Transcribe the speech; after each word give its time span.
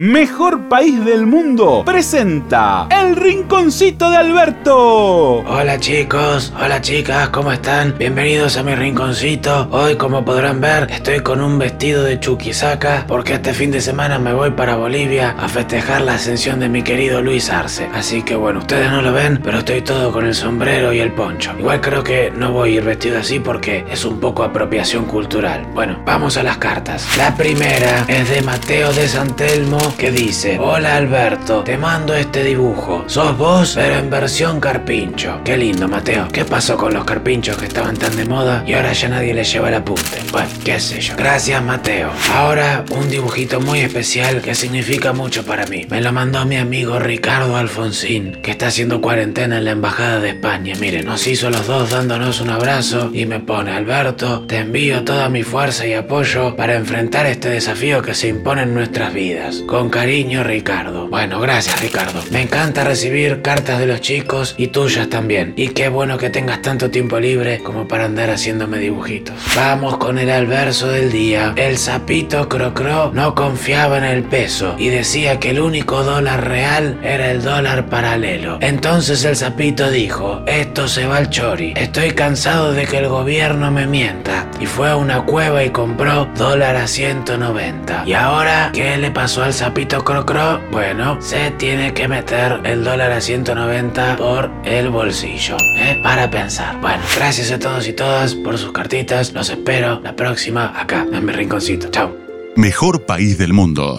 Mejor 0.00 0.68
País 0.68 1.04
del 1.04 1.26
Mundo 1.26 1.82
presenta 1.84 2.86
El 2.88 3.16
Rinconcito 3.16 4.08
de 4.08 4.16
Alberto. 4.16 5.40
Hola 5.40 5.80
chicos, 5.80 6.52
hola 6.56 6.80
chicas, 6.80 7.30
¿cómo 7.30 7.50
están? 7.50 7.96
Bienvenidos 7.98 8.56
a 8.58 8.62
mi 8.62 8.76
rinconcito. 8.76 9.66
Hoy, 9.72 9.96
como 9.96 10.24
podrán 10.24 10.60
ver, 10.60 10.86
estoy 10.88 11.18
con 11.18 11.40
un 11.40 11.58
vestido 11.58 12.04
de 12.04 12.20
Chuquisaca 12.20 13.06
porque 13.08 13.34
este 13.34 13.52
fin 13.52 13.72
de 13.72 13.80
semana 13.80 14.20
me 14.20 14.32
voy 14.32 14.52
para 14.52 14.76
Bolivia 14.76 15.34
a 15.36 15.48
festejar 15.48 16.02
la 16.02 16.14
ascensión 16.14 16.60
de 16.60 16.68
mi 16.68 16.84
querido 16.84 17.20
Luis 17.20 17.50
Arce. 17.50 17.90
Así 17.92 18.22
que 18.22 18.36
bueno, 18.36 18.60
ustedes 18.60 18.92
no 18.92 19.02
lo 19.02 19.12
ven, 19.12 19.40
pero 19.42 19.58
estoy 19.58 19.82
todo 19.82 20.12
con 20.12 20.26
el 20.26 20.36
sombrero 20.36 20.92
y 20.92 21.00
el 21.00 21.10
poncho. 21.10 21.56
Igual 21.58 21.80
creo 21.80 22.04
que 22.04 22.30
no 22.30 22.52
voy 22.52 22.74
a 22.74 22.76
ir 22.76 22.84
vestido 22.84 23.18
así 23.18 23.40
porque 23.40 23.84
es 23.90 24.04
un 24.04 24.20
poco 24.20 24.44
apropiación 24.44 25.06
cultural. 25.06 25.66
Bueno, 25.74 26.00
vamos 26.06 26.36
a 26.36 26.44
las 26.44 26.58
cartas. 26.58 27.04
La 27.16 27.34
primera 27.34 28.04
es 28.06 28.30
de 28.30 28.42
Mateo 28.42 28.92
de 28.92 29.08
Santelmo 29.08 29.87
que 29.96 30.10
dice, 30.10 30.58
hola 30.58 30.96
Alberto, 30.96 31.62
te 31.62 31.76
mando 31.76 32.14
este 32.14 32.44
dibujo. 32.44 33.04
Sos 33.06 33.36
vos, 33.36 33.72
pero 33.74 33.96
en 33.96 34.10
versión 34.10 34.60
carpincho. 34.60 35.40
Qué 35.44 35.56
lindo, 35.56 35.88
Mateo. 35.88 36.28
¿Qué 36.32 36.44
pasó 36.44 36.76
con 36.76 36.94
los 36.94 37.04
carpinchos 37.04 37.56
que 37.56 37.66
estaban 37.66 37.96
tan 37.96 38.16
de 38.16 38.24
moda 38.24 38.64
y 38.66 38.74
ahora 38.74 38.92
ya 38.92 39.08
nadie 39.08 39.34
les 39.34 39.52
lleva 39.52 39.68
el 39.68 39.74
apunte? 39.74 40.18
Bueno, 40.32 40.48
qué 40.64 40.80
sé 40.80 41.00
yo. 41.00 41.14
Gracias, 41.16 41.62
Mateo. 41.62 42.10
Ahora 42.34 42.84
un 42.90 43.08
dibujito 43.08 43.60
muy 43.60 43.80
especial 43.80 44.42
que 44.42 44.54
significa 44.54 45.12
mucho 45.12 45.44
para 45.44 45.66
mí. 45.66 45.86
Me 45.90 46.00
lo 46.00 46.12
mandó 46.12 46.44
mi 46.44 46.56
amigo 46.56 46.98
Ricardo 46.98 47.56
Alfonsín, 47.56 48.32
que 48.42 48.50
está 48.50 48.68
haciendo 48.68 49.00
cuarentena 49.00 49.58
en 49.58 49.64
la 49.64 49.72
Embajada 49.72 50.20
de 50.20 50.30
España. 50.30 50.74
Mire, 50.80 51.02
nos 51.02 51.26
hizo 51.26 51.50
los 51.50 51.66
dos 51.66 51.90
dándonos 51.90 52.40
un 52.40 52.50
abrazo 52.50 53.10
y 53.12 53.26
me 53.26 53.40
pone, 53.40 53.72
Alberto, 53.72 54.44
te 54.46 54.58
envío 54.58 55.04
toda 55.04 55.28
mi 55.28 55.42
fuerza 55.42 55.86
y 55.86 55.94
apoyo 55.94 56.56
para 56.56 56.74
enfrentar 56.74 57.26
este 57.26 57.48
desafío 57.48 58.02
que 58.02 58.14
se 58.14 58.28
impone 58.28 58.62
en 58.62 58.74
nuestras 58.74 59.12
vidas. 59.12 59.62
Cariño, 59.86 60.42
Ricardo. 60.42 61.06
Bueno, 61.06 61.40
gracias, 61.40 61.80
Ricardo. 61.80 62.20
Me 62.30 62.42
encanta 62.42 62.82
recibir 62.82 63.40
cartas 63.42 63.78
de 63.78 63.86
los 63.86 64.00
chicos 64.00 64.56
y 64.58 64.68
tuyas 64.68 65.08
también. 65.08 65.54
Y 65.56 65.68
qué 65.68 65.88
bueno 65.88 66.18
que 66.18 66.30
tengas 66.30 66.60
tanto 66.62 66.90
tiempo 66.90 67.20
libre 67.20 67.60
como 67.62 67.86
para 67.86 68.06
andar 68.06 68.30
haciéndome 68.30 68.78
dibujitos. 68.78 69.36
Vamos 69.54 69.98
con 69.98 70.18
el 70.18 70.30
alverso 70.30 70.88
del 70.88 71.12
día. 71.12 71.52
El 71.56 71.78
sapito 71.78 72.48
Crocro 72.48 73.12
no 73.14 73.34
confiaba 73.34 73.98
en 73.98 74.04
el 74.04 74.24
peso 74.24 74.74
y 74.78 74.88
decía 74.88 75.38
que 75.38 75.50
el 75.50 75.60
único 75.60 76.02
dólar 76.02 76.48
real 76.48 76.98
era 77.02 77.30
el 77.30 77.42
dólar 77.42 77.86
paralelo. 77.86 78.58
Entonces 78.60 79.24
el 79.24 79.36
sapito 79.36 79.90
dijo, 79.90 80.42
esto 80.46 80.88
se 80.88 81.06
va 81.06 81.18
al 81.18 81.30
chori. 81.30 81.74
Estoy 81.76 82.10
cansado 82.10 82.72
de 82.72 82.86
que 82.86 82.98
el 82.98 83.08
gobierno 83.08 83.70
me 83.70 83.86
mienta. 83.86 84.50
Y 84.60 84.66
fue 84.66 84.90
a 84.90 84.96
una 84.96 85.24
cueva 85.24 85.62
y 85.62 85.70
compró 85.70 86.28
dólar 86.36 86.74
a 86.76 86.88
190. 86.88 88.02
¿Y 88.06 88.12
ahora 88.14 88.70
qué 88.72 88.96
le 88.96 89.10
pasó 89.10 89.44
al 89.44 89.52
sapito 89.68 90.02
Crocro? 90.02 90.62
Bueno, 90.72 91.20
se 91.20 91.50
tiene 91.58 91.92
que 91.92 92.08
meter 92.08 92.58
el 92.64 92.82
dólar 92.84 93.12
a 93.12 93.20
190 93.20 94.16
por 94.16 94.50
el 94.64 94.88
bolsillo. 94.88 95.56
¿eh? 95.76 96.00
Para 96.02 96.30
pensar. 96.30 96.80
Bueno, 96.80 97.02
gracias 97.14 97.50
a 97.50 97.58
todos 97.58 97.86
y 97.86 97.92
todas 97.92 98.34
por 98.34 98.56
sus 98.56 98.72
cartitas. 98.72 99.34
Los 99.34 99.50
espero 99.50 100.00
la 100.00 100.16
próxima 100.16 100.72
acá 100.80 101.06
en 101.12 101.22
mi 101.22 101.32
rinconcito. 101.32 101.88
Chao. 101.90 102.16
Mejor 102.56 103.04
País 103.04 103.36
del 103.36 103.52
Mundo. 103.52 103.96